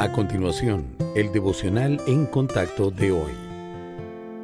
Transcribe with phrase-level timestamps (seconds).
[0.00, 3.32] A continuación, el devocional en contacto de hoy.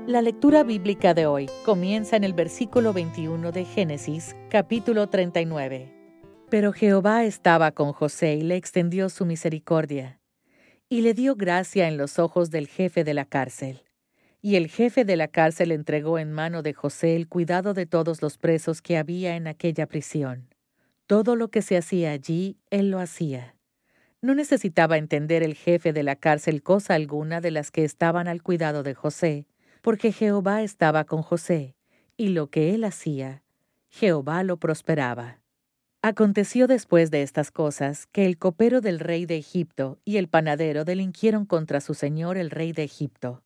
[0.05, 5.93] La lectura bíblica de hoy comienza en el versículo 21 de Génesis, capítulo 39.
[6.51, 10.19] Pero Jehová estaba con José y le extendió su misericordia,
[10.89, 13.85] y le dio gracia en los ojos del jefe de la cárcel.
[14.43, 18.23] Y el jefe de la cárcel entregó en mano de José el cuidado de todos
[18.23, 20.49] los presos que había en aquella prisión.
[21.07, 23.54] Todo lo que se hacía allí, él lo hacía.
[24.25, 28.43] No necesitaba entender el jefe de la cárcel cosa alguna de las que estaban al
[28.43, 29.45] cuidado de José,
[29.83, 31.77] porque Jehová estaba con José,
[32.17, 33.43] y lo que él hacía,
[33.91, 35.41] Jehová lo prosperaba.
[36.01, 40.87] Aconteció después de estas cosas que el copero del rey de Egipto y el panadero
[40.87, 43.43] delinquieron contra su señor el rey de Egipto.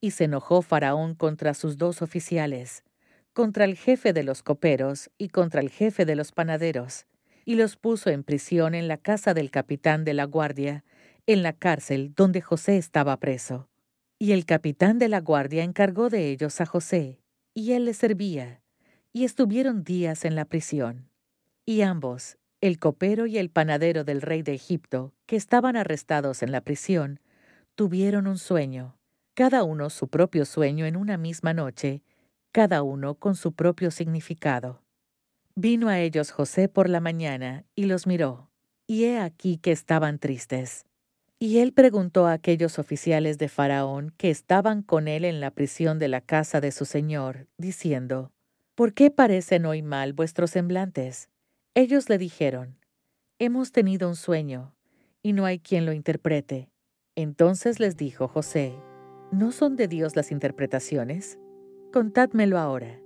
[0.00, 2.82] Y se enojó Faraón contra sus dos oficiales,
[3.32, 7.06] contra el jefe de los coperos y contra el jefe de los panaderos,
[7.50, 10.84] y los puso en prisión en la casa del capitán de la guardia,
[11.26, 13.68] en la cárcel donde José estaba preso.
[14.20, 17.18] Y el capitán de la guardia encargó de ellos a José,
[17.52, 18.62] y él les servía,
[19.12, 21.10] y estuvieron días en la prisión.
[21.66, 26.52] Y ambos, el copero y el panadero del rey de Egipto, que estaban arrestados en
[26.52, 27.18] la prisión,
[27.74, 28.96] tuvieron un sueño,
[29.34, 32.04] cada uno su propio sueño en una misma noche,
[32.52, 34.84] cada uno con su propio significado.
[35.54, 38.50] Vino a ellos José por la mañana y los miró,
[38.86, 40.86] y he aquí que estaban tristes.
[41.38, 45.98] Y él preguntó a aquellos oficiales de Faraón que estaban con él en la prisión
[45.98, 48.30] de la casa de su señor, diciendo,
[48.74, 51.28] ¿Por qué parecen hoy mal vuestros semblantes?
[51.74, 52.76] Ellos le dijeron,
[53.38, 54.74] Hemos tenido un sueño,
[55.22, 56.70] y no hay quien lo interprete.
[57.14, 58.74] Entonces les dijo José,
[59.32, 61.38] ¿no son de Dios las interpretaciones?
[61.92, 63.00] Contádmelo ahora.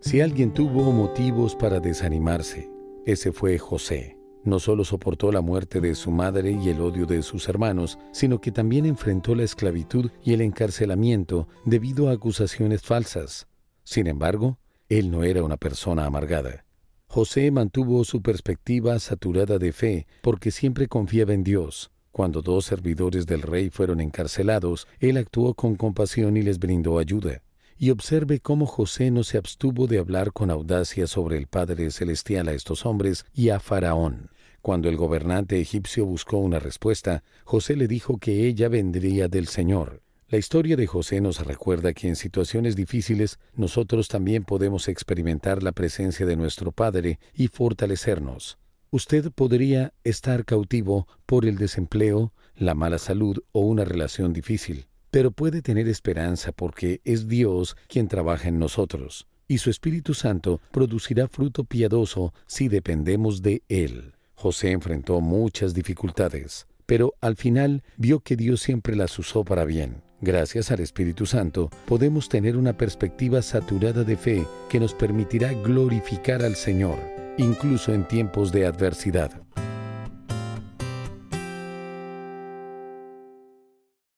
[0.00, 2.70] Si alguien tuvo motivos para desanimarse,
[3.06, 4.16] ese fue José.
[4.44, 8.40] No solo soportó la muerte de su madre y el odio de sus hermanos, sino
[8.40, 13.48] que también enfrentó la esclavitud y el encarcelamiento debido a acusaciones falsas.
[13.82, 14.58] Sin embargo,
[14.88, 16.64] él no era una persona amargada.
[17.08, 21.90] José mantuvo su perspectiva saturada de fe porque siempre confiaba en Dios.
[22.12, 27.42] Cuando dos servidores del rey fueron encarcelados, él actuó con compasión y les brindó ayuda
[27.78, 32.48] y observe cómo José no se abstuvo de hablar con audacia sobre el Padre Celestial
[32.48, 34.30] a estos hombres y a Faraón.
[34.62, 40.02] Cuando el gobernante egipcio buscó una respuesta, José le dijo que ella vendría del Señor.
[40.28, 45.72] La historia de José nos recuerda que en situaciones difíciles nosotros también podemos experimentar la
[45.72, 48.58] presencia de nuestro Padre y fortalecernos.
[48.90, 55.30] Usted podría estar cautivo por el desempleo, la mala salud o una relación difícil pero
[55.30, 61.26] puede tener esperanza porque es Dios quien trabaja en nosotros, y su Espíritu Santo producirá
[61.26, 64.12] fruto piadoso si dependemos de Él.
[64.34, 70.02] José enfrentó muchas dificultades, pero al final vio que Dios siempre las usó para bien.
[70.20, 76.42] Gracias al Espíritu Santo podemos tener una perspectiva saturada de fe que nos permitirá glorificar
[76.42, 76.98] al Señor,
[77.38, 79.45] incluso en tiempos de adversidad.